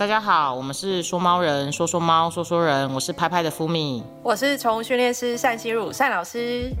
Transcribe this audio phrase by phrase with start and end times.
[0.00, 6.72] 大家好，我们是说猫人，说说猫，说说人，我是拍拍的福米，我是宠物训练师单心如单老师。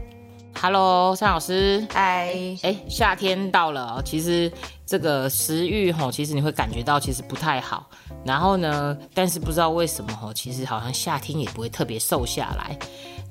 [0.58, 4.50] Hello，单老师，嗨，哎，夏天到了，其实
[4.86, 7.90] 这个食欲吼，其实你会感觉到其实不太好。
[8.24, 12.74] 然后呢，但是不知道为什么吼，其实好像夏天也不会特别瘦下来。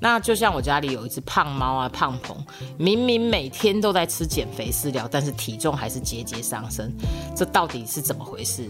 [0.00, 2.36] 那就像我家里有一只胖猫啊，胖鹏，
[2.78, 6.90] 明明每天都在吃减肥饲料，但是体重还是节节上升，
[7.36, 8.64] 这到底是怎么回事？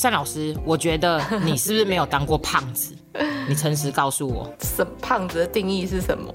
[0.00, 2.94] 单老师，我觉得你是不是没有当过胖子？
[3.48, 6.32] 你诚实告诉我，什胖子的定义是什么？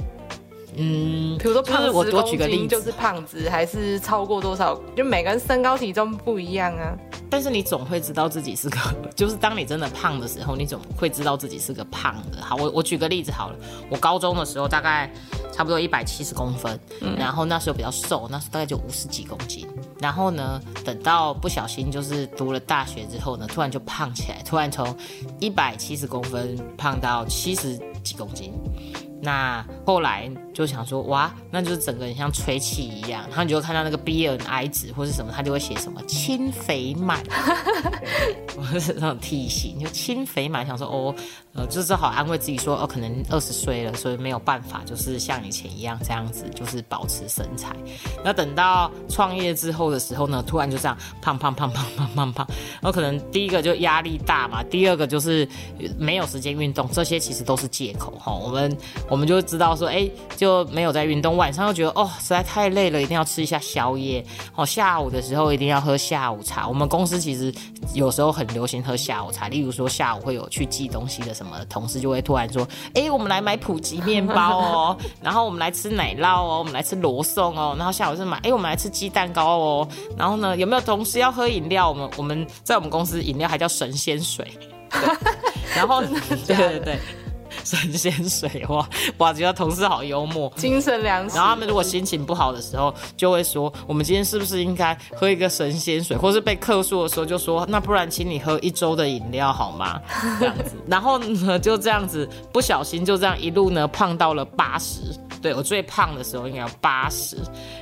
[0.76, 4.76] 嗯，比如说胖子我多十举个例子就是胖子，还是超过多少？
[4.96, 6.98] 就每个人身高体重不一样啊。
[7.34, 8.78] 但是你总会知道自己是个，
[9.16, 12.40] 就是当你真的胖的时候，你总会知道自己是个胖的。
[12.40, 13.56] 好，我我举个例子好了，
[13.90, 15.12] 我高中的时候大概
[15.52, 16.80] 差不多一百七十公分，
[17.18, 19.68] 然后那时候比较瘦，那时候大概就五十几公斤。
[20.00, 24.96] 然后呢，等到不小心就是读了大学之后呢，突然就胖起来，突然从
[25.40, 28.54] 一百七十公分胖到七十几公斤。
[29.24, 37.24] 那后来就想说，哇，那就是整个人像吹气一样，然后你就看到那个 B N I 值或是什么，他就会写什么轻肥满，
[38.56, 41.16] 或是那种体型就轻肥满，想说哦，
[41.56, 47.76] 呃，就是只好安慰自己说，哦，可能二十岁了，所以没有办法，就是像以前一样这样子，就是保持身材。
[48.24, 52.48] 那等到创业之后的时候呢，突然就这样胖胖胖胖胖胖胖，
[52.82, 55.48] 然后可能第一个就压力大嘛，第二个就是
[55.98, 58.34] 没有时间运动，这些其实都是借口哈。
[58.34, 64.26] 我们我们就知道说，哎，就没有在运动，晚上又觉得哦实在太累了，一定要吃一下宵夜。
[64.56, 66.68] 哦，下午的时候一定要喝下午茶。
[66.68, 67.54] 我们公司其实
[67.94, 81.90] 有时候很流行喝下午茶，例如说下午会有去寄东西的时什么同事就会突然说，哎，我们来买普及面包哦， 然后我们来吃奶酪哦，我们来吃罗宋哦，然后下午是买，哎，我们来吃鸡蛋糕哦，然后呢，有没有同事要喝饮料？
[81.90, 84.46] 我们我们在我们公司饮料还叫神仙水，
[84.90, 85.02] 对
[85.76, 87.00] 然后对对对。
[87.66, 88.88] 神仙水哇
[89.20, 91.36] 哇，觉得同事好幽默，精神粮食。
[91.36, 100.00] 然后他们如果心情不好的时候，就会说：“我们今天是不是应该喝一个神仙水？”或是被客诉的时候，就说：“那不然请你喝一周的饮料好吗？”
[100.40, 105.02] 这样子，然后呢就这样子，不小心就这样一路呢胖到了八十。
[105.42, 107.36] 对我最胖的时候应该要八十，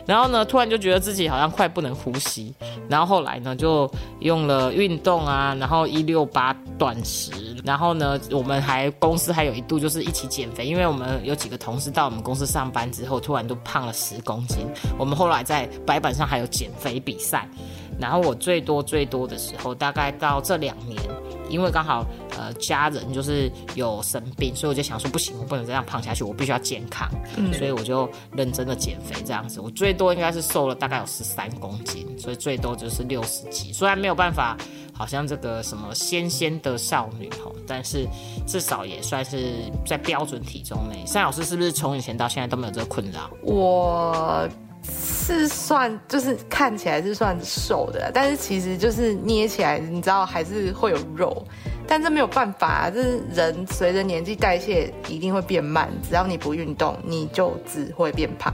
[0.07, 2.51] 然后呢突然就觉得自己好像快不能呼吸，
[2.89, 3.87] 然后后来呢就
[4.21, 7.31] 用了运动啊，然后一六八断食，
[7.63, 14.65] 然后呢我们还公司还有一度就是一起减肥，因为我们有几个同事到我们公司上班之后，突然都胖了十公斤，
[14.97, 17.47] 我们后来在白板上还有减肥比赛，
[17.99, 20.99] 然后我最多最多的时候大概到这两年。
[21.51, 22.05] 因为刚好
[22.37, 27.09] 呃家人就是有生病，所以我就想说不行，我不能这样胖下去，我必须要健康，
[27.53, 29.59] 所以我就认真的减肥这样子。
[29.59, 33.71] 我最多应该是瘦了大概有十三公斤，所以最多就是六十几。
[33.73, 34.57] 虽然没有办法，
[34.93, 38.07] 好像这个什么纤纤的少女哈，但是
[38.47, 39.53] 至少也算是
[39.85, 41.03] 在标准体重内。
[41.13, 43.29] 单老师是不是从以前到现在都没有这个困扰？
[43.43, 44.47] 我
[44.83, 51.45] 是算就是看起来是算瘦的，但是其实就是捏起来，你知道还是会有肉，
[51.87, 58.53] 但这没有办法，这是人随着年纪代谢一定会变慢，只要你不运动，你就只会变胖。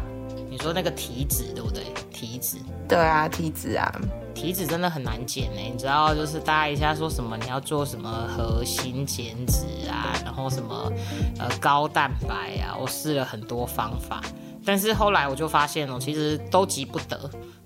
[0.50, 1.84] 你说那个体脂对不对？
[2.12, 3.92] 体脂，对啊，体脂啊，
[4.34, 5.60] 体脂真的很难减呢。
[5.60, 10.92] 你知道，就是大家一下说什么你要做什么核心减脂啊，然后什么
[11.38, 14.22] 呃高蛋白啊，我试了很多方法。
[14.68, 17.18] 但是后来我就发现哦，其实都急不得，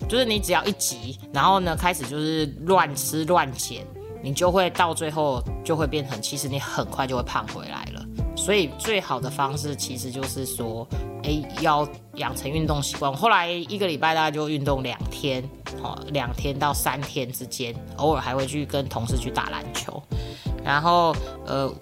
[0.07, 3.83] 就是你只要一急，然后呢开始就是乱吃乱减，
[4.21, 8.05] 你就会到最后就会变成，其实你很快就会胖回来了。
[8.37, 10.87] 所以最好的方式其实就是说，
[11.23, 13.11] 哎，要养成运动习惯。
[13.11, 15.43] 后来一个礼拜大概就运动两天，
[15.81, 19.99] 哦，两天到三天之间，偶尔还会去跟同事去打篮球，
[20.63, 21.15] 然后
[21.47, 21.73] 呃。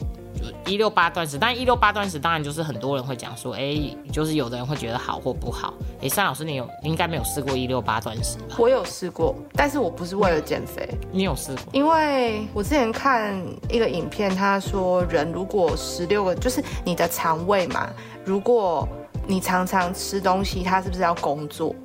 [0.66, 3.78] 一六八断食，但一六八断食当然就是很多人会讲说，哎，
[4.12, 5.74] 就是有的人会觉得好或不好。
[6.02, 8.56] 哎，单老师，你有应该没有试过一六八断食吧？
[8.58, 10.88] 我有试过，但是我不是为了减肥。
[11.12, 11.64] 你有试过？
[11.72, 13.36] 因为我之前看
[13.70, 17.90] 一个影片，他说人如果十六个，就是你的肠胃嘛，
[18.24, 18.88] 如果
[19.28, 21.76] 你常常吃东西，它是不是要工作？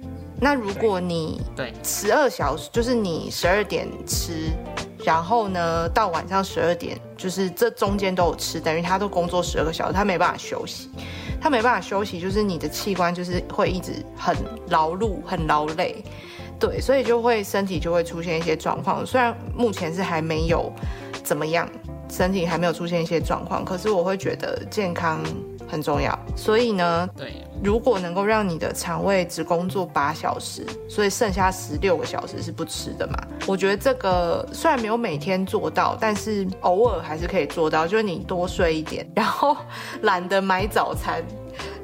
[0.41, 4.51] 那如果你对十二小时，就是你十二点吃。
[5.05, 10.89] 然后呢，到晚上十二点，就是这中间都有吃，等于他都工作十二个小时，他没办法休息，
[11.41, 14.35] 他没办法休息，就是你的器官就是会一直很
[14.71, 16.03] 劳碌、很劳累，
[16.59, 19.05] 对，所以就会身体就会出现一些状况。
[19.05, 20.73] 虽然目前是还没有
[21.23, 21.69] 怎么样，
[22.11, 25.23] 身体还没有出现一些状况，可是我会觉得健康
[25.69, 27.44] 很重要，所以呢，对。
[27.63, 33.15] 如果能够让你的肠胃只工作八小时，所以剩下十六个小时是不吃的嘛？
[33.47, 37.87] 我觉得这个虽然没有每天做到，但是偶尔还是可以做到。
[37.87, 39.57] 就是你多睡一点，然后
[40.03, 41.23] 懒得买早餐。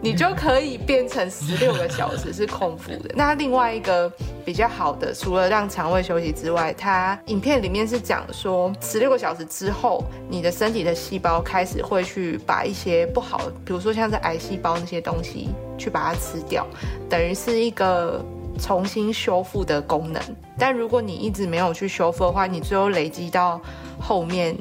[0.03, 3.15] 你就可以变成十六个小时是空腹的。
[3.15, 4.11] 那另外一个
[4.45, 16.67] 比较好的，除了让肠胃休息之外，它影片里面是讲说，十六个小时之后，你的身体的细胞开始会去把一些不好，比如说像是癌细胞那些东西，去把它吃掉，
[17.09, 18.25] 等于是一个
[18.59, 20.23] 重新修复的功能。
[20.59, 23.61] 但如果你一直没有去修复的话，你最后累积到
[24.01, 24.57] 后面。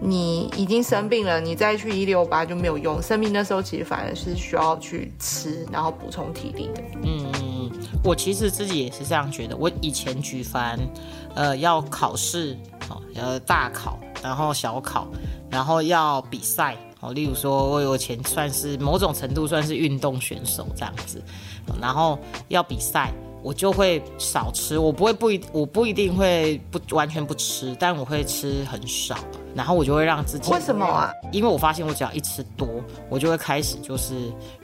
[0.00, 3.00] 你已经生病了，你再去一六八就没有用。
[3.02, 6.82] 生病的时候，其实反而是需要去吃，然后补充体力的。
[7.02, 7.70] 嗯，
[8.04, 9.56] 我其实自己也是这样觉得。
[9.56, 10.78] 我以前举凡，
[11.34, 12.56] 呃，要考试，
[12.90, 15.08] 哦，呃，大考，然后小考，
[15.50, 21.22] 然后要比赛，哦，例如说我有钱算是某种程度算是运动选手这样子，
[21.80, 23.12] 然后要比赛。
[23.42, 29.16] 我就会少吃，我不会不一，我不一定会不完全不吃，但我会吃很少，
[29.56, 31.10] 然后我就会让自己为什么啊？
[31.32, 32.68] 因为我发现我只要一吃多，
[33.08, 34.14] 我就会开始就是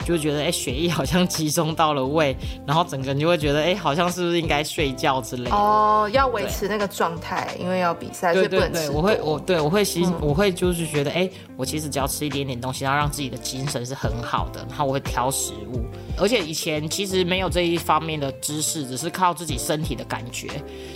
[0.05, 2.37] 就觉得哎，血液好像集中到了胃，
[2.67, 15.83] 然后整个人就会觉得哎，好像是不是应该睡觉之类的哦，要维持那个状态，因为要比赛，对对对，我会我对我会吸，我会就是觉得哎，我其实只要吃一点点东西，然后让自己的精神是很好的，然后我会挑食物，
[16.17, 18.83] 而且以前其实没有这一方面的知识。
[18.93, 20.49] 只是靠自己身体的感觉，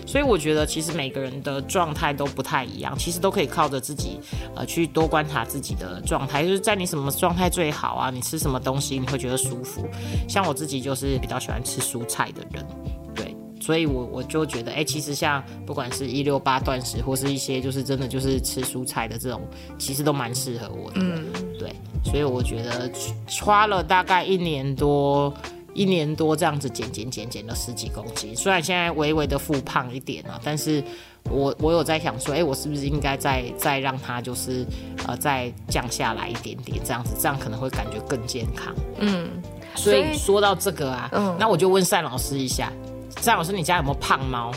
[0.06, 4.20] 所以我觉得其实每个人的状态都不太一样，其实都可以靠着自己，
[4.54, 9.88] 呃，去多观察自己的状态，就是在你什么状态最好啊，你吃什么东西你会觉得舒服。
[10.28, 12.66] 像我自己就是比较喜欢吃蔬菜的人，
[13.16, 19.42] 对，所以我我就觉得，哎，其实像不管是一六八断食，或是一些就是真的就是吃蔬菜的这种，
[19.78, 21.26] 其实都蛮适合我的，嗯，
[21.58, 21.74] 对，
[22.04, 22.92] 所以我觉得
[23.42, 25.34] 花了大概一年多。
[25.74, 30.84] 一年多这样子减减减减了十几公斤，虽然现在微微的复胖一点了，但是
[31.30, 34.66] 我我有在想说，哎，我是不是应该再再让它就是
[35.08, 38.74] 呃再降下来一点点，这样子这样可能会感觉更健康。
[39.00, 39.30] 嗯，
[39.76, 42.72] 所以说到这个啊，嗯，那我就问单老师一下，
[43.24, 44.52] 单老师你家有没有胖猫？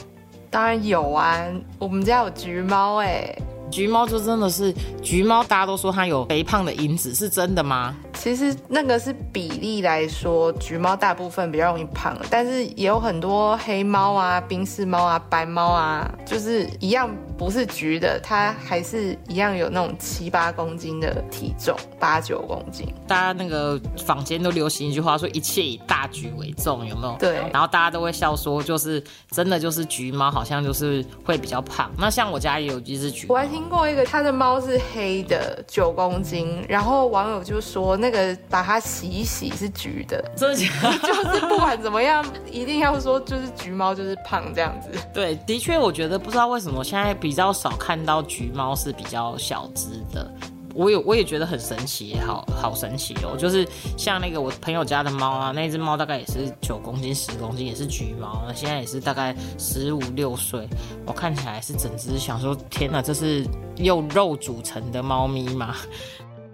[0.51, 1.39] 当然有啊，
[1.79, 3.35] 我们家有橘猫哎。
[3.71, 7.95] 橘猫就真的是橘猫，大家都说它有肥胖的因子，是真的吗？
[8.15, 17.09] 其实那个是比例来说，橘猫大部分比较容易胖，但是也有很多黑猫啊、冰室猫啊、白猫啊，就是一样
[17.41, 22.87] 不是橘的，它还是一样有那种七八公斤的体重，八九公斤。
[23.09, 27.17] 大家那个坊间都流行一句话说“一切以大橘为重”，有没有？
[27.19, 27.37] 对。
[27.51, 31.91] 然后大家都会笑说，就是真的就是橘猫好像就是会比较胖。
[31.97, 33.27] 那像我家也有一只橘。
[33.31, 40.99] 我还听过一个，它的猫是黑的，九公斤，然后网友就说那个把它洗一洗是橘的，真的假的？
[41.09, 42.23] 就是不管怎么样，
[42.53, 44.91] 一定要说就是橘猫就是胖这样子。
[45.15, 50.29] 对，的确，我觉得不知道为什么现在比比较少看到橘猫是比较小只的。
[50.75, 53.37] 我有，我也觉得很神奇，好好神奇哦！
[53.39, 53.65] 就是
[53.97, 60.69] 像那个我朋友家的猫啊，那只猫大概也是九公斤、十公斤，也是橘猫，那现在也是大概十五六岁。
[61.07, 63.47] 我看起来是整只，想说天哪，这是
[63.77, 65.77] 用肉组成的猫咪吗？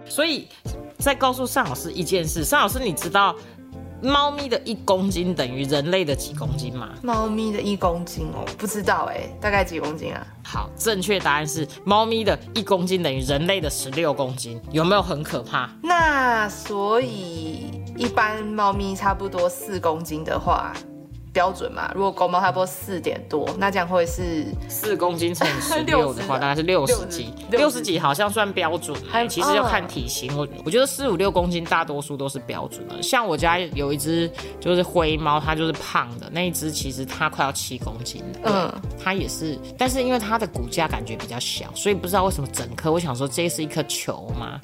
[0.05, 0.47] 所以
[0.99, 3.35] 再告诉尚老师一件事，尚老师，你知道？
[4.03, 6.91] 猫咪的一公斤等于人类的几公斤吗？
[7.03, 10.27] 猫咪的一公斤哦，不知道哎，大概几公斤啊？
[10.45, 15.69] 好，正确答案是猫咪的一公斤等于人类的十六公斤，有没有很可怕？
[15.83, 20.73] 那所以一般猫咪差不多四公斤的话。
[21.37, 28.97] 标准嘛，如果公猫差不多四点多，那这样会是四公斤乘以十六的话， 大概是六十几，六十几好像算标准。
[29.29, 33.03] 其实要看体型，我我觉得四五六公斤大多数都是标准的。
[33.03, 44.59] 像我家有一只就是灰猫，它就是胖的那一只，其实它快要七公斤嗯，它也是，但是因为它的骨架感觉比较小，所以不知道为什么整颗，我想说这是一颗球吗？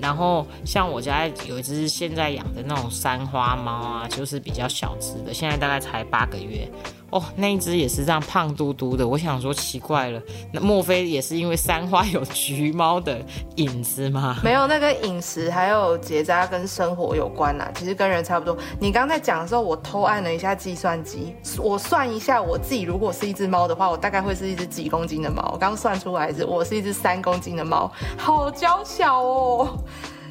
[0.00, 6.68] 然后像我家有一只现在养的那种三花猫啊，就是比较小只的，现在大概才八个月。
[7.10, 9.06] 哦，那一只也是这样胖嘟嘟的。
[9.06, 13.20] 我想说奇怪了，那莫非也是因为三花有橘猫的
[13.56, 14.38] 影子吗？
[14.42, 18.56] 没有，那个饮食还有结扎跟生活有关啦，其实跟人差不多。
[18.78, 25.50] 你刚才讲的时候，我偷按了一下计算机，我算一下我自己如果是一只猫的话，我大概会是一只几公斤的猫。
[25.52, 29.76] 我刚算出来是，我是一只三公斤的猫，好娇小哦。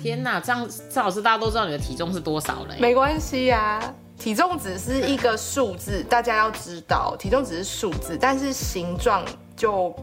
[0.01, 2.75] 天哪，这样郑老师大家都知道你的体重是多少了？
[2.79, 3.81] 没关系呀。
[4.19, 9.23] 体重只是一个数字，大家要知道，体重只是数字，但是形状
[9.55, 9.95] 就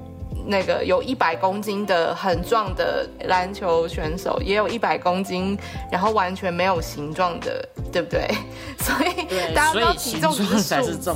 [0.46, 5.56] 那个有一百公斤的很壮的篮球选手，也有一百公斤
[5.92, 8.26] 然后完全没有形状的，对不对？
[8.78, 10.32] 所以大家知道体重
[10.62, 11.14] 才是数字。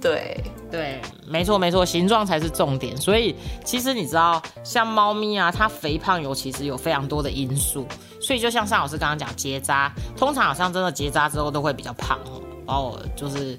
[0.00, 2.96] 对对，没错没错，形状才是重点。
[2.96, 7.86] 所以其实你知道，像猫咪啊，它肥胖有其实有非常多的因素。
[8.18, 12.40] 所以就像尚老师刚刚讲结扎，通常好像真的结扎之后都会比较胖哦。
[12.66, 13.58] 哦，就是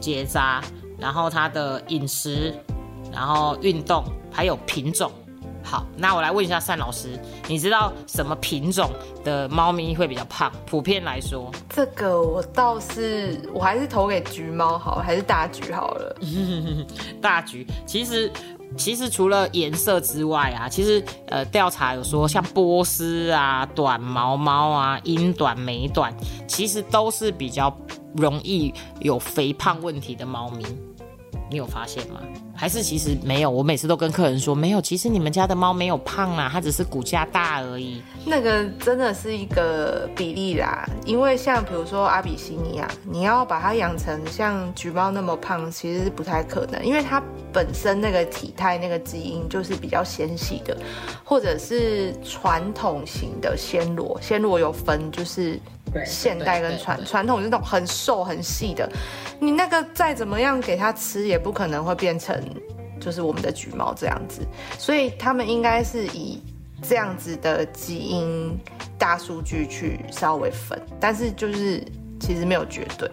[0.00, 0.62] 结扎，
[0.98, 2.54] 然后它的饮食，
[3.12, 5.10] 然后运动，还有品种。
[5.62, 8.90] 好，那我来问一下单老师，你知道什么品种
[9.24, 10.50] 的猫咪会比较胖？
[10.66, 16.16] 普遍来说，这个我倒是，我还是投给橘猫好，还是大橘好了。
[17.22, 18.30] 大橘，其实
[18.76, 26.12] 其实除了颜色之外啊，其实呃调查有说，像波斯啊、短毛猫啊、英短、美短，
[26.48, 27.74] 其实都是比较
[28.16, 30.64] 容易有肥胖问题的猫咪。
[31.50, 32.20] 你有发现吗？
[32.62, 33.50] 还是其实没有？
[33.50, 34.80] 我每次都跟客人说没有。
[34.80, 38.00] 其实你们家的猫没有胖啊，它只是骨架大而已。
[38.24, 47.20] 那个真的是一个比例啦，因为像比如说阿比西尼亚，你要把它养成像橘猫那么胖，其实是不太可能，因为它
[47.52, 50.76] 本身那个体态、那个基因就是比较纤细的，
[51.24, 54.16] 或者是传统型的暹罗。
[54.22, 55.58] 暹罗有分，就是。
[56.04, 58.90] 现代跟传传统是那种很瘦很细的，
[59.38, 62.42] 你那个再怎么样给它吃，也不可能会变成
[63.00, 64.46] 就是我们的橘猫这样子，
[64.78, 66.42] 所以他们应该是以
[66.82, 68.58] 这样子的基因
[68.98, 71.82] 大数据去稍微分，但是就是
[72.20, 73.10] 其实没有绝对。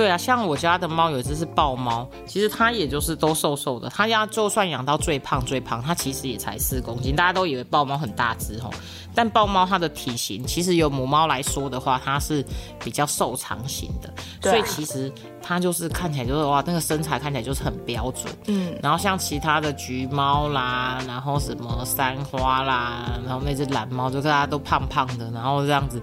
[0.00, 3.86] 对啊，像我家的猫有一只是豹猫，其实它也就是都瘦瘦的。
[3.90, 7.14] 它家就算养到最胖最胖，它其实也才四公斤。
[7.14, 8.70] 大家都以为豹猫很大只哦，
[9.14, 12.42] 但豹猫它的体型其实由母猫来说的话，它是
[12.82, 18.32] 比较瘦长型的，所以其实它就是看起来就是哇，那个身材看起来就是很标准。
[18.46, 26.00] 嗯，然后像其他的橘猫啦，然后什么三花啦，然后那只蓝猫，就大家都胖胖的，然后这样子。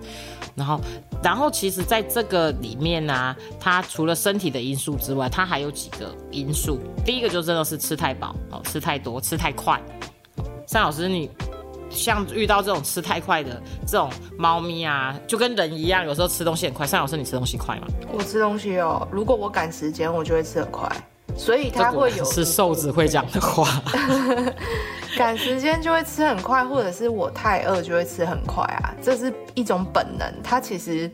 [0.56, 0.80] 然后，
[1.22, 6.80] 然后其实，在这个里面呢，它除了身体的因素之外，它还有几个因素。
[7.06, 9.80] 第一个就真的是吃太饱哦，吃太多，吃太快。
[10.68, 11.30] 单老师，你
[11.90, 16.86] 像遇到这种吃太快的这种猫咪啊，就跟人一样，有时候吃东西很快。
[16.86, 17.88] 像老师，你吃东西快吗？
[18.12, 20.90] 我吃东西哦，如果我赶时间，我就会吃很快。
[21.36, 23.82] 所以它会 有是瘦子会讲的话，
[25.18, 31.12] 赶时间就会吃很快，或者是我太饿就会吃很快啊，这是一种本能，它其实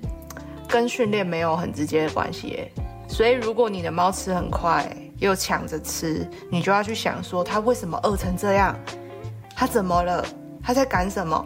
[0.68, 2.70] 跟训练没有很直接的关系。
[3.10, 4.90] 所以如果你的猫吃很快
[5.20, 8.74] 又抢着吃，你就要去想说它为什么饿成这样，
[9.54, 10.26] 它怎么了，
[10.64, 11.46] 它在赶什么？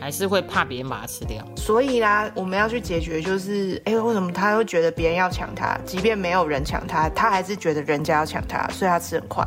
[0.00, 9.44] 还是会怕别人把它吃掉，所以啦，我们要去解决，就是，哎，为什么他会觉得别人要抢他，即便没有人抢他，他还是觉得人家要抢他，所以他吃很快。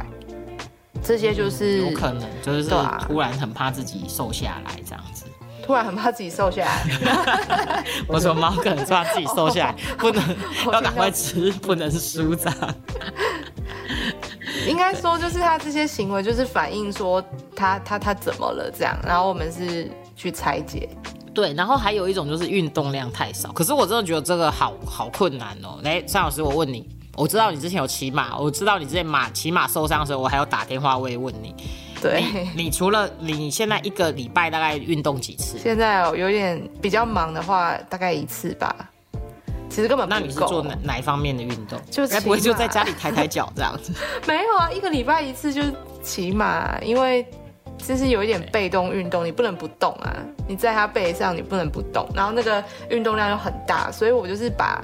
[1.02, 2.70] 这些就是有可能，就是
[3.08, 5.24] 突然很怕自己瘦下来这样子，
[5.66, 7.86] 突然很怕自己瘦下来。
[8.10, 10.22] 我说猫可能怕自己瘦下来， 不能
[10.70, 12.54] 要赶快吃，不能舒张。
[14.68, 17.24] 应该说，就是他这些行为，就是反映说
[17.56, 19.90] 他他他怎么了这样，然后我们是。
[20.14, 20.88] 去拆解，
[21.34, 23.52] 对，然后还有一种就是运动量太少。
[23.54, 25.80] 可是我真的觉得这个好好困难哦。
[25.82, 31.56] 来，张老师，我问你，我知道你之前有骑马，我知道你之前马骑马受伤的时候，我还有打电话我也问你。
[32.00, 32.24] 对，
[32.56, 35.58] 你除了你现在一个礼拜大概运动几次？
[35.58, 38.92] 现在哦，有点比较忙的话，大概一次吧。
[39.72, 41.80] 其实根本那你是做哪哪一方面的运动？
[41.90, 43.92] 就不会就在家里抬抬脚这样子？
[44.28, 45.74] 没有啊，一个礼拜一次就是
[46.04, 47.26] 骑马，因为。
[47.78, 50.16] 就是有一点被动运动，你不能不动啊！
[50.48, 52.08] 你在它背上，你不能不动。
[52.14, 54.80] 然后那个运动量又很大，所以我就是把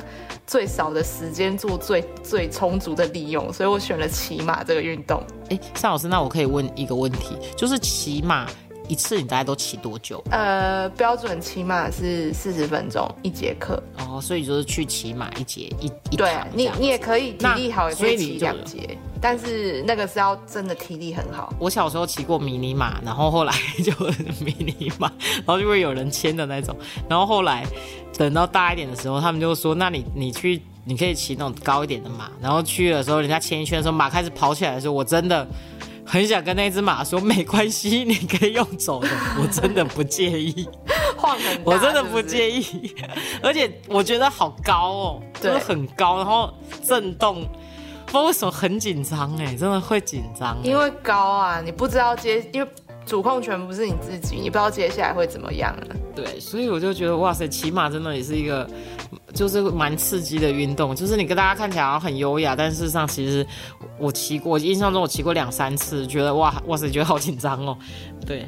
[0.48, 5.22] 最少的时间做最最充足的利用，所以我选了骑马这个运动。
[5.50, 8.48] 哎，尚老师，那我可以问一个问题，就是骑马。
[8.88, 10.24] 一次你大概都骑多久？
[10.32, 13.82] 呃，标准骑马是四十分钟一节课。
[14.00, 21.54] 哦，所以就是去骑马一节一一对，你你也可以体力好，也可以骑两节，但是那个是要真的体力很好。
[21.60, 23.54] 我小时候骑过迷你马，然后后来
[23.84, 23.92] 就
[24.40, 26.76] 迷你马，然后就会有人牵的那种。
[27.10, 27.66] 然后后来
[28.18, 35.46] 等到大一点的时候，他们就说：“那你你去，你可以骑那种高一点的马。”然后去的时候，人家牵一圈的时候，马开始跑起来的时候，我真的。
[36.08, 39.10] 很想跟那只马说，没关系，你可以用走的，
[39.40, 40.68] 我真的不介意。
[41.18, 42.96] 晃很我真的不介意，
[43.42, 46.54] 而且我觉得好高哦，就是很高，然后
[46.86, 47.42] 震动，
[48.06, 50.58] 不知道为什么很紧张哎，真的会紧张。
[50.64, 52.70] 因为高啊，你不知道接，因为
[53.08, 55.96] 主控权不是你自己，你不知道接下来会怎么样啊。
[56.14, 58.70] 对，所以我就觉得哇塞，骑马真的也是一个，
[59.34, 60.94] 就是蛮刺激的运动。
[60.94, 63.48] 就是你跟大家看起来好像很优雅，但事实上其实
[63.98, 67.78] 我骑过，印象中我骑过两三次，觉得哇哇塞，觉得好紧张哦。
[68.26, 68.46] 对，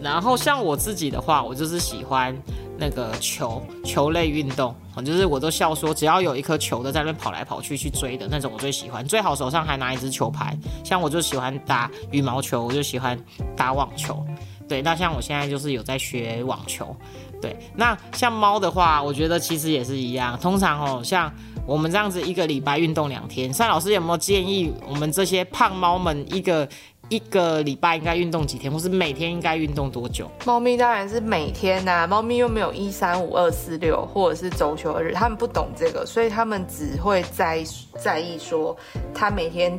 [0.00, 2.36] 然后像我自己的话，我就是喜欢
[2.78, 4.74] 那个球球类运动，
[5.04, 9.04] 就是我都笑说，只要有一颗球的在那边跑来跑去去追的那种，我最喜欢。
[9.04, 13.18] 最好手上还拿一支球拍，像我就喜欢打羽毛球，我就喜欢
[13.56, 14.24] 打网球。
[14.68, 16.94] 对，那像我现在就是有在学网球。
[17.40, 20.38] 对，那像猫的话，我觉得其实也是一样。
[20.38, 21.32] 通常哦，像
[21.66, 26.68] 我们这样子一个礼拜运动两天，单老师有没有建议我们这些胖猫们一个
[27.08, 30.30] 一个礼拜应该运动几天，或是每天应该运动多久？
[30.44, 37.64] 猫咪当然是每天呐，猫咪又没有一三五二四六或者是周休日，他们不懂这个，所以他们只会在
[37.98, 38.76] 在意说
[39.14, 39.78] 他每天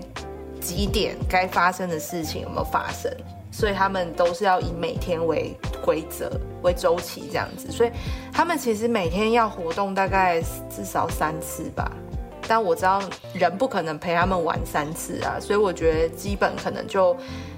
[0.59, 3.11] 几点该发生的事情有没有发生。
[3.51, 6.31] 所以他们都是要以每天为规则
[6.61, 7.89] 为周期这样子，所以
[8.31, 11.91] 他们其实每天要活动大概至少三次吧。
[12.49, 13.01] 但我知道
[13.33, 17.15] 人不可能陪他们玩三次啊，所以我觉得基本可能就。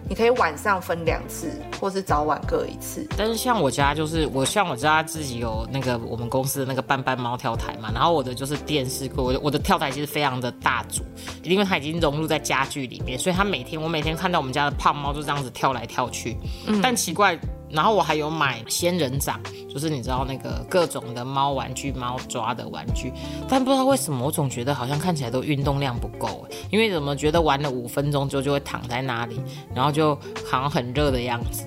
[0.09, 3.07] 你可以晚上分两次，或是早晚各一次。
[3.17, 11.01] 但是像我家就是我像我家自己有那个我们公司的那个斑斑猫跳台嘛，然后我的就是电视柜，我我的跳台其实非常的大组，
[11.43, 16.35] 因为它已经融入在家具里面，所以它每天我每天看到我们家的胖猫就这样子跳来跳去。
[16.83, 17.39] 但奇怪。
[17.73, 23.11] 然后我还有买仙人掌，就是你知道那个各种的猫玩具、猫抓的玩具，
[23.47, 29.41] 但不知道为什么我总觉得好像看起来都运动量不够，因为怎么觉得玩了五分钟之后就会躺在那里，
[29.73, 30.15] 然后就
[30.49, 31.63] 好像很热的样子。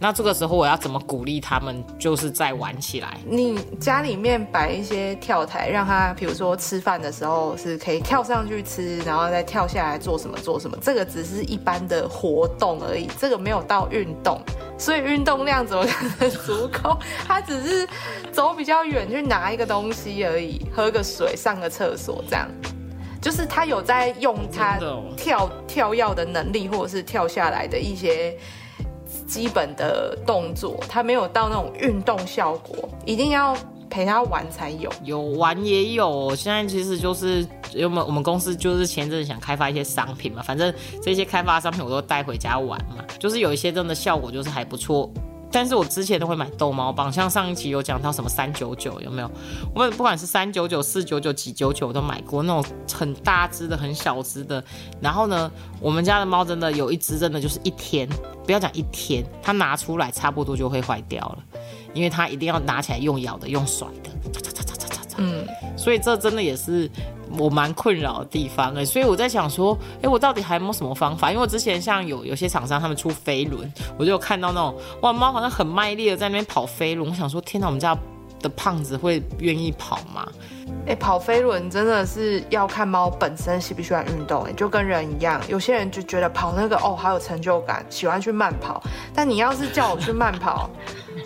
[0.00, 3.16] 那这个时候我要怎么鼓励他们，就是再玩起来？
[3.26, 10.76] 你家里面摆一些跳台，让他比如说吃饭的时候是可以跳上去吃，然后再跳下来做什么做什么。
[10.82, 14.38] 这个只是一般的活动而已，这个没有到运动，
[14.76, 16.98] 所以运动量怎么可能足够？
[17.26, 17.88] 他只是
[18.32, 22.48] 走比较远去拿一个东西而已，喝个水，上个厕所，这样
[23.20, 24.78] 就是他有在用他
[25.16, 28.36] 跳跳跃的能力，或者是跳下来的一些。
[29.28, 33.56] 基本的动作，他没有到那种运动效果，一定要
[33.94, 34.92] 陪他玩才有。
[35.04, 45.08] 有玩也有，现在其实就是因为我们公司就是前阵想开发一些商品嘛，反正这些开发商品我都带回家玩嘛，就是有一些真的效果就是还不错。
[45.54, 49.30] 但是我之前都会买逗猫棒，像上一期有讲到什么三九九有没有？
[49.72, 54.62] 我不管是三九九、四九九、几九九都买过那种很大只的、很小只的。
[55.00, 55.48] 然后呢，
[55.80, 58.08] 我们家的猫真的有一只，真的就是一天，
[58.44, 61.38] 不要讲一天，它拿出来差不多就会坏掉了，
[61.94, 64.03] 因为它一定要拿起来用咬的、用甩的，
[65.16, 65.46] 嗯，
[65.76, 66.90] 所以这真的也是。
[67.36, 71.30] 我蛮困扰的地方哎，所以我在想说，哎，我到底还有没有什么方法？
[71.30, 77.96] 因为我之前像有有些厂商他们出飞轮，我就有看到那种哇猫好像很卖力的在那边跑飞轮，我想说天哪，我们家
[78.40, 80.28] 的胖子会愿意跑吗？
[80.86, 88.80] 哎，跑飞轮真的是要看猫本身喜不喜欢运动，哎，就跟人一样，有些人就觉得跑那个哦好有成就感，喜欢去慢跑，
[89.12, 90.70] 但你要是叫我去慢跑，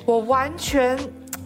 [0.07, 0.99] 我完全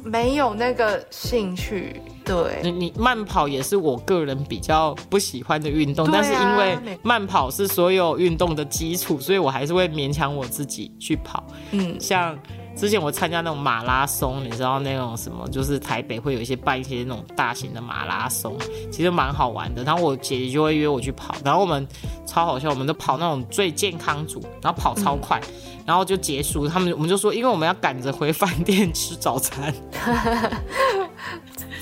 [0.05, 2.00] 没有那个兴趣。
[2.25, 11.45] 对，你你慢跑也是我个人比较不喜欢的运动，但是因为慢跑是所有运动的基础，所以我还是会勉强我自己去跑。
[11.73, 12.39] 嗯，像
[12.77, 18.57] 之前我参加那种马拉松，你知道那种什么，就是台北会有一些办一些那种大型的马拉松，
[18.91, 19.83] 其实蛮好玩的。
[19.83, 21.87] 然后我姐姐就会约我去跑，然后我们
[22.25, 25.41] 超好笑，我们都跑那种最健康组，然后跑超快，
[25.85, 26.69] 然后就结束。
[26.69, 29.75] 他们我们就说，因为我们要赶着回饭店吃早餐。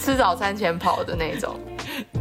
[0.00, 1.54] 吃早餐前跑的那种，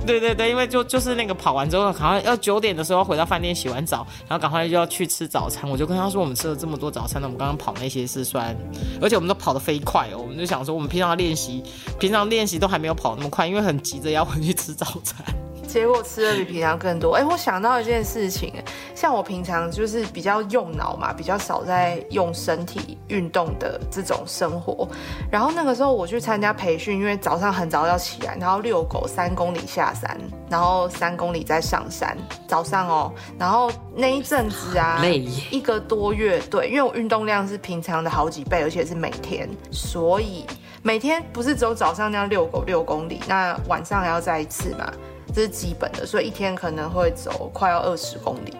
[0.06, 5.70] 对对对，因为就就是那个跑完之后，好像要九点的时候回到饭店洗完澡，然后赶快就要去吃早餐。
[5.70, 8.56] 我就跟他说，我们吃了这么多早餐，那我们刚刚跑那些是算，
[9.02, 10.18] 而且我们都跑得飞快哦。
[10.20, 11.63] 我们就想说，我们平常练习，
[11.98, 15.26] 平常练习都还没有跑那么快，因为很急着要回去吃早餐。
[15.70, 17.14] 结果吃的比平常更多。
[17.14, 18.54] 哎，我想到一件事情，
[18.96, 24.88] 像我平常就是比较用脑嘛，比较少在用身体运动的这种生活。
[25.32, 30.18] 然后那个时候我去参加培训，因为早上很早要起来，然后遛狗三公里下山，
[30.50, 32.18] 然后三公里再上山。
[32.48, 35.02] 早上哦，然后那一阵子啊，
[35.52, 40.46] 一个多月，对，因为我运动量是平常的好几倍，而且是每天，所以
[40.82, 44.92] 每天不是只有早上那样遛狗六公里，那晚上还要再一次嘛。
[45.34, 48.56] 这是基本的，所以一天可能会走快要二十公里，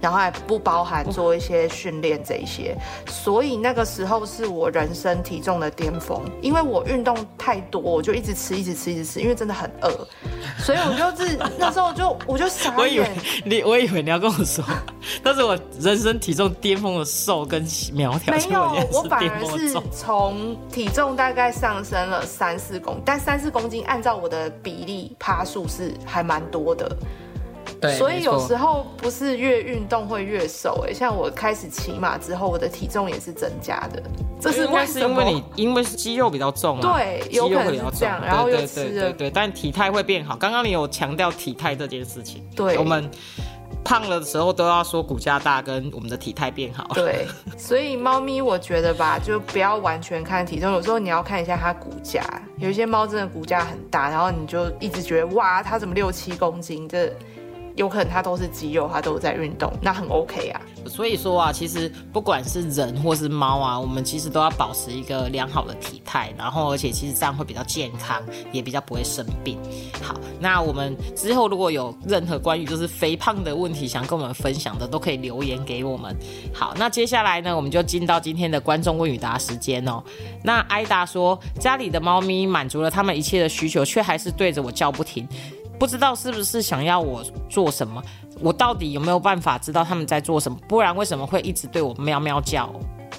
[0.00, 9.90] 然后还不包含做一些训练这一些，所以那个时候是我人生体重的巅峰，因为我运动太多，我就一直吃，一直吃，一直吃，因为真的很饿，
[10.58, 12.78] 所以我就是那时候就 我就傻眼。
[12.78, 13.10] 我以为
[13.44, 14.64] 你，我以为你要跟我说，
[15.22, 19.78] 但是我人生体重巅峰的瘦跟苗条，没有，我反而是。
[19.92, 26.90] 从体重大概上升了三四公，但三四公斤按照我的比例趴数是还蛮多的。
[27.80, 34.02] 对，所以有时候不是越运动会越瘦、哎，像我开始骑马之后，我的体重也是增加的，
[34.40, 35.00] 这是为什么？
[35.00, 40.36] 是因为你因为是肌肉比较重啊，对肌肉比较重然后又吃了对对对，但体态会变好。
[40.36, 43.10] 刚刚你有强调体态这件事情，对我们
[43.82, 46.86] 胖了的时候都要说骨架大跟我们的体态变好。
[46.94, 52.22] 对， 所以猫咪我觉得吧，就不要完全看体重，有时候你要看一下它骨架。
[52.58, 56.86] 有一些猫真的骨架很大，然后你就一直觉得哇，它怎么六七公斤？
[56.86, 57.10] 这
[57.80, 60.60] 有可能它都是肌肉，它都在运动，那很 OK 啊。
[60.86, 69.58] 所以说啊，其实不管是人或是猫啊，我们其实都要保持一个良好的体态，然后而且其实这样会比较健康，也比较不会生病。
[70.02, 76.14] 好，那我们之后如果有任何关于就是肥胖的问题想跟我们分享的，都可以留言给我们。
[76.52, 80.04] 好，那接下来呢，我们就进到今天的观众问与答时间哦。
[80.44, 85.26] 那艾达说，家里的猫咪满足了它们一切的需求，却还是对着我叫不停。
[85.80, 88.02] 不知道是不是想要我做什么？
[88.38, 90.58] 我到底有没有办法知道他们在做什么？
[90.68, 92.70] 不然为什么会一直对我喵喵叫？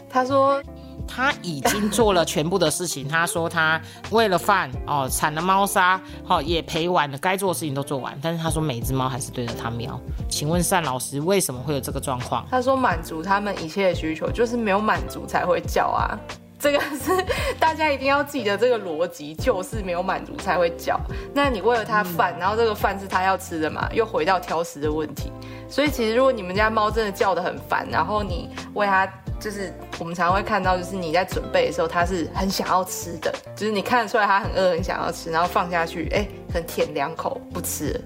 [0.07, 0.61] 他说
[1.07, 3.07] 他已经做了全部的事情。
[3.07, 8.15] 他说他为了饭哦，铲了猫砂，哦也陪完了，该做的事情都做完。
[8.21, 9.99] 但是他说每只猫还是对着他喵。
[10.29, 12.45] 请问单老师，为什么会有这个状况？
[12.51, 16.13] 他说满足他们一切的需求，就是没有满足才会叫啊。
[16.61, 17.11] 这个是
[17.59, 20.99] 大家一定要记得这个逻辑，就是没有满足才会叫。
[21.33, 25.31] 那你喂了它饭，然后这个饭是它要吃的嘛，又回到挑食的问题。
[25.67, 37.99] 所以其实如果你们家猫真的叫得很烦，然后你喂它，就是我们常常会看到，就是你在准备的时候，它是很想要吃的，就是你看得出来它很饿，很想要吃，然后放下去，哎，可能舔两口不吃。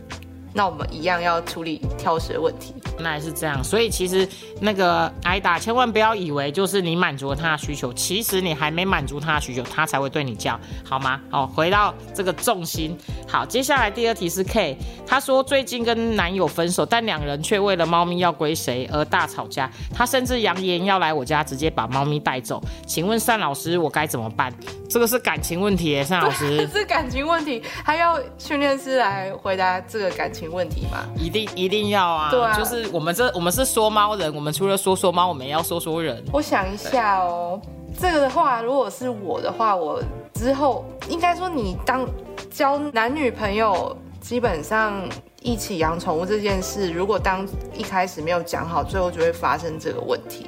[0.54, 2.74] 那我们一样要处理挑食的问题。
[3.00, 4.28] 那也是这样，所以其实
[4.60, 11.20] 那个挨打，千万不要以为就是你满足了他的需求，其实你还没满足他的需求，他才会对你叫，好吗？
[11.30, 12.98] 好，回到这个重心。
[13.28, 22.62] 好，接下来第二题是 K，他说最近跟男友分手，但两人却为了猫咪要归谁而大吵架，他甚至扬言要来我家直接把猫咪带走。
[22.88, 24.54] 请问单老师，我该怎么办？
[24.90, 31.06] 这个是感情问题耶，单老师这 是感情问题，还要训练师来回答这个感情问题吗？
[31.18, 36.24] 一定一定要啊，对啊就是我们这我们是说猫人，我们除了说说猫，我们也要说说人。
[36.32, 37.60] 我想一下哦，
[38.00, 40.02] 这个的话，如果是我的话，我
[40.34, 42.08] 之后应该说，你当
[42.52, 45.08] 交男女朋友，基本上
[45.42, 50.48] 一起养宠物这件事，如果当一开始没有讲好，最后就会发生这个问题。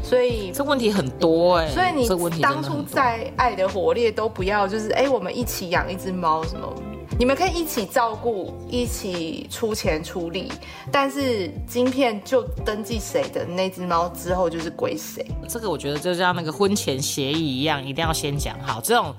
[0.00, 2.06] 所以，这问题很多哎、所以你
[2.40, 6.72] 当初在爱的火烈都不要，就是哎、我们一起养一只猫什么。
[7.18, 10.52] 你们可以一起照顾，一起出钱出力，
[10.92, 15.26] 但是晶片就登记谁的那只猫之后就是归谁。
[15.48, 18.80] 这个我觉得就像那个婚前协议一样，一定要先讲好。
[18.80, 19.12] 这种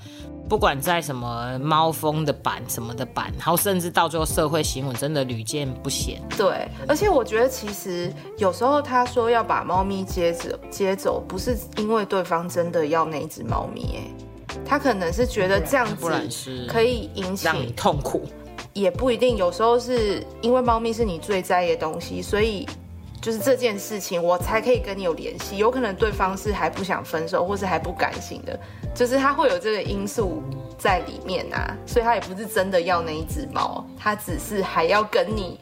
[0.47, 6.21] 不管在什么猫蜂的版什么的版，然后甚至到最后社会新闻，真的屡见不鲜。
[6.37, 14.25] 对，而且我觉得其实有时候他说要把猫咪接走，接走不是因为对方真的要那只猫咪，哎，
[14.65, 18.23] 他可能是觉得这样子可以引起让你痛苦。
[18.73, 22.67] 也不一定，有时候是因为猫咪是你最在意的东西，所以
[23.19, 25.57] 就是这件事情我才可以跟你有联系。
[25.57, 28.57] 有可能对方是还不想分手，或是还不甘心的，
[28.93, 30.43] 就是他会有这个因素
[30.77, 35.59] 在里面啊，所以他也不是真的要那一只猫，他只是还要跟你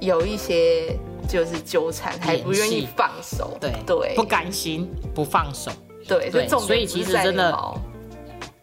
[0.00, 3.56] 有一些就是纠缠，还不愿意放手。
[3.60, 5.70] 对对不甘心不放手。
[6.08, 7.52] 对，对重点所以其实真的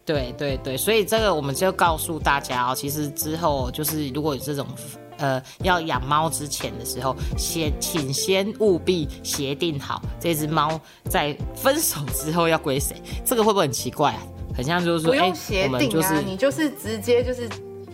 [0.06, 4.68] 对对对，所以这个我们就告诉大家哦，其实之后就是如果有这种
[5.18, 14.22] 呃要养猫之前的时候，先请先务必协定好这只猫在分手之后要归谁，这个会不会很奇怪啊？
[14.56, 17.50] 很像就是说，哎、不用协定啊，就是你就是直接就是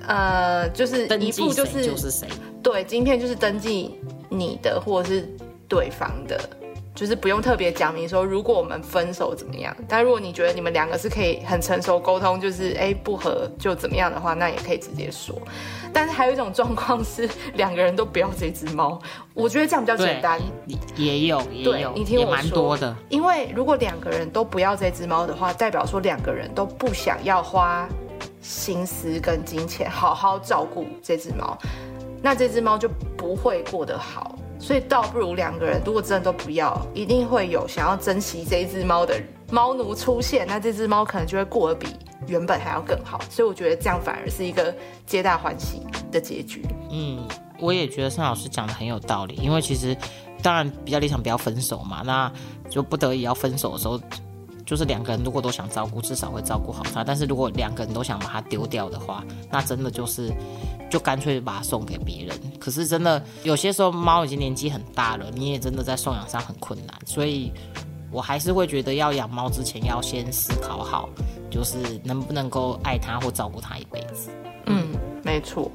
[0.05, 2.27] 呃，就是一步就是就是谁。
[2.61, 3.95] 对，今天就是登记
[4.27, 5.29] 你的或者是
[5.69, 6.37] 对方的，
[6.99, 9.73] 就是不用特别讲明说如果我们分手怎么样。
[9.87, 15.33] 但如果你觉得你们两个是可以很成熟沟通，就是哎不合就怎么样的话，那也可以直接说。
[15.93, 18.99] 但是还有一种状况是两个人都不要这只猫，
[19.33, 20.41] 我觉得这样比较简单。
[20.97, 22.93] 也也有也有，你听我说多的。
[23.07, 27.87] 因为如果两个人都不要这只猫的话，代表说两个人都不想要花
[28.41, 31.57] 心思跟金钱好好照顾这只猫，
[32.21, 34.35] 那这只猫就不会过得好。
[34.59, 39.19] 所以倒不如两个人如果真的都不要，一定会有想要珍惜这一只猫的
[39.49, 41.87] 猫奴出现，那这只猫可能就会过得比
[42.27, 43.19] 原本还要更好。
[43.29, 45.81] 所以我觉得这样反而是一个皆大欢喜。
[46.11, 46.65] 的结局。
[46.89, 47.23] 嗯，
[47.59, 49.95] 我也觉得盛老师讲的很有道理，因为其实
[50.41, 52.31] 当然比较理想不要分手嘛，那
[52.67, 53.99] 就不得已要分手的时候，
[54.69, 57.03] 就是两个人如果都想照顾，至少会照顾好他。
[57.03, 60.31] 但是如果两个人都想把它丢掉的话，那真的就是
[60.91, 62.39] 就干脆把它送给别人。
[62.59, 67.51] 可是真的有些时候猫已经年纪很大了，你也真的在送养上很困难，所以
[68.11, 71.09] 我还是会觉得要养猫之前要先思考好，
[71.49, 74.29] 就是能不能够爱它或照顾它一辈子。
[74.67, 74.89] 嗯，
[75.23, 75.71] 没错。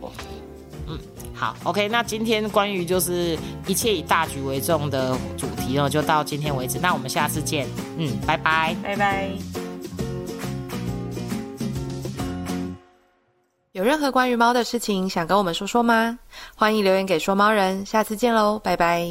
[1.45, 6.79] 好，OK，那今天关于就是一切以大局为重的主题呢，就到今天为止。
[6.81, 8.75] 那我们下次见，嗯，拜拜。
[8.83, 9.29] 拜拜。
[13.73, 16.19] 有任何关于猫的事情想跟我们说说吗？
[16.57, 19.07] 欢迎留言给说猫人，下次见喽，拜拜。